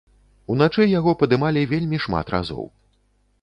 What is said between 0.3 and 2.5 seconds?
Уначы яго падымалі вельмі шмат